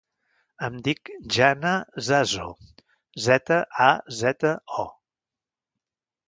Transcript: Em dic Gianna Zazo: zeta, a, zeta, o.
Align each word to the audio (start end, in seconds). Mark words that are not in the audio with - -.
Em 0.67 0.77
dic 0.85 1.11
Gianna 1.35 1.73
Zazo: 2.07 2.47
zeta, 3.27 3.61
a, 3.89 3.91
zeta, 4.23 4.55
o. 4.87 4.89